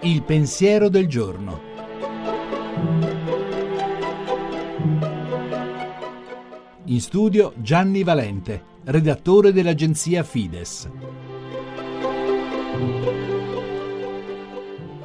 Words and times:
Il 0.00 0.22
pensiero 0.22 0.88
del 0.88 1.06
giorno. 1.06 1.72
In 6.86 7.00
studio 7.00 7.54
Gianni 7.56 8.02
Valente, 8.02 8.62
redattore 8.84 9.52
dell'agenzia 9.52 10.22
Fides. 10.22 10.90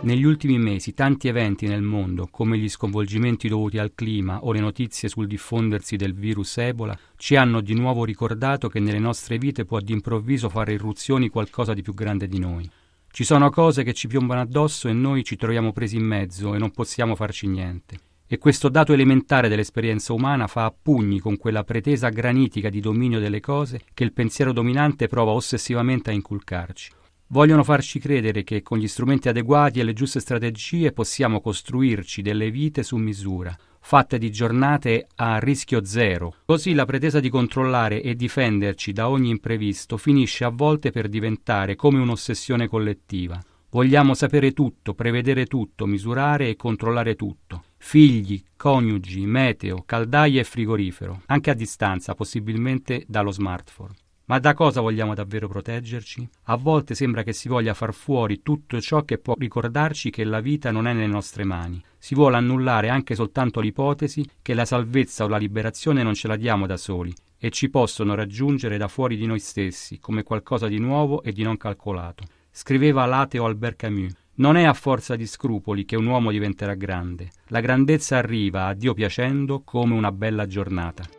Negli 0.01 0.23
ultimi 0.23 0.57
mesi 0.57 0.93
tanti 0.93 1.27
eventi 1.27 1.67
nel 1.67 1.81
mondo, 1.81 2.29
come 2.31 2.57
gli 2.57 2.69
sconvolgimenti 2.69 3.49
dovuti 3.49 3.77
al 3.77 3.91
clima 3.93 4.41
o 4.45 4.53
le 4.53 4.61
notizie 4.61 5.09
sul 5.09 5.27
diffondersi 5.27 5.97
del 5.97 6.13
virus 6.13 6.57
Ebola, 6.57 6.97
ci 7.17 7.35
hanno 7.35 7.59
di 7.59 7.73
nuovo 7.73 8.05
ricordato 8.05 8.69
che 8.69 8.79
nelle 8.79 8.97
nostre 8.97 9.37
vite 9.37 9.65
può 9.65 9.81
d'improvviso 9.81 10.47
fare 10.47 10.71
irruzioni 10.71 11.27
qualcosa 11.27 11.73
di 11.73 11.81
più 11.81 11.93
grande 11.93 12.29
di 12.29 12.39
noi. 12.39 12.69
Ci 13.11 13.25
sono 13.25 13.49
cose 13.49 13.83
che 13.83 13.91
ci 13.93 14.07
piombano 14.07 14.39
addosso 14.39 14.87
e 14.87 14.93
noi 14.93 15.25
ci 15.25 15.35
troviamo 15.35 15.73
presi 15.73 15.97
in 15.97 16.05
mezzo 16.05 16.55
e 16.55 16.57
non 16.57 16.71
possiamo 16.71 17.15
farci 17.15 17.47
niente. 17.47 17.99
E 18.25 18.37
questo 18.37 18.69
dato 18.69 18.93
elementare 18.93 19.49
dell'esperienza 19.49 20.13
umana 20.13 20.47
fa 20.47 20.63
a 20.63 20.73
pugni 20.81 21.19
con 21.19 21.35
quella 21.35 21.65
pretesa 21.65 22.07
granitica 22.07 22.69
di 22.69 22.79
dominio 22.79 23.19
delle 23.19 23.41
cose 23.41 23.81
che 23.93 24.05
il 24.05 24.13
pensiero 24.13 24.53
dominante 24.53 25.07
prova 25.07 25.31
ossessivamente 25.31 26.09
a 26.09 26.13
inculcarci. 26.13 26.91
Vogliono 27.31 27.63
farci 27.63 27.99
credere 27.99 28.43
che 28.43 28.63
con 28.63 28.79
gli 28.79 28.87
strumenti 28.87 29.29
adeguati 29.29 29.79
e 29.79 29.83
le 29.83 29.93
giuste 29.93 30.19
strategie 30.19 30.91
possiamo 30.91 31.41
costruirci 31.41 32.23
delle 32.23 32.49
vite 32.49 32.81
su 32.81 32.97
misura, 32.97 33.55
fatte 33.79 34.17
di 34.17 34.31
giornate 34.31 35.05
a 35.17 35.37
rischio 35.37 35.85
zero. 35.85 36.33
Così 36.43 36.73
la 36.73 36.85
pretesa 36.85 37.19
di 37.19 37.29
controllare 37.29 38.01
e 38.01 38.15
difenderci 38.15 38.93
da 38.93 39.09
ogni 39.09 39.29
imprevisto 39.29 39.95
finisce 39.97 40.43
a 40.43 40.49
volte 40.49 40.89
per 40.89 41.07
diventare 41.07 41.75
come 41.75 41.99
un'ossessione 41.99 42.67
collettiva. 42.67 43.39
Vogliamo 43.69 44.15
sapere 44.15 44.51
tutto, 44.51 44.95
prevedere 44.95 45.45
tutto, 45.45 45.85
misurare 45.85 46.49
e 46.49 46.55
controllare 46.55 47.13
tutto. 47.13 47.65
Figli, 47.77 48.43
coniugi, 48.57 49.27
meteo, 49.27 49.83
caldaia 49.85 50.41
e 50.41 50.43
frigorifero, 50.43 51.21
anche 51.27 51.51
a 51.51 51.53
distanza, 51.53 52.15
possibilmente 52.15 53.03
dallo 53.07 53.29
smartphone. 53.29 53.93
Ma 54.29 54.37
da 54.37 54.53
cosa 54.53 54.79
vogliamo 54.79 55.15
davvero 55.15 55.47
proteggerci? 55.47 56.29
A 56.43 56.55
volte 56.55 56.93
sembra 56.93 57.23
che 57.23 57.33
si 57.33 57.47
voglia 57.47 57.73
far 57.73 57.95
fuori 57.95 58.43
tutto 58.43 58.79
ciò 58.79 59.03
che 59.03 59.17
può 59.17 59.33
ricordarci 59.35 60.11
che 60.11 60.23
la 60.23 60.39
vita 60.39 60.69
non 60.69 60.85
è 60.85 60.93
nelle 60.93 61.07
nostre 61.07 61.43
mani. 61.43 61.83
Si 61.97 62.13
vuole 62.13 62.37
annullare 62.37 62.89
anche 62.89 63.15
soltanto 63.15 63.59
l'ipotesi 63.59 64.23
che 64.43 64.53
la 64.53 64.65
salvezza 64.65 65.23
o 65.23 65.27
la 65.27 65.37
liberazione 65.37 66.03
non 66.03 66.13
ce 66.13 66.27
la 66.27 66.35
diamo 66.35 66.67
da 66.67 66.77
soli 66.77 67.11
e 67.39 67.49
ci 67.49 67.71
possono 67.71 68.13
raggiungere 68.13 68.77
da 68.77 68.87
fuori 68.87 69.17
di 69.17 69.25
noi 69.25 69.39
stessi, 69.39 69.97
come 69.97 70.21
qualcosa 70.21 70.67
di 70.67 70.77
nuovo 70.77 71.23
e 71.23 71.31
di 71.31 71.41
non 71.41 71.57
calcolato. 71.57 72.23
Scriveva 72.51 73.07
l'ateo 73.07 73.45
Albert 73.45 73.77
Camus. 73.77 74.13
Non 74.35 74.57
è 74.57 74.63
a 74.63 74.73
forza 74.73 75.15
di 75.15 75.25
scrupoli 75.25 75.85
che 75.85 75.95
un 75.95 76.05
uomo 76.05 76.29
diventerà 76.29 76.75
grande. 76.75 77.31
La 77.47 77.61
grandezza 77.61 78.17
arriva, 78.17 78.67
a 78.67 78.75
Dio 78.75 78.93
piacendo, 78.93 79.63
come 79.63 79.95
una 79.95 80.11
bella 80.11 80.45
giornata. 80.45 81.18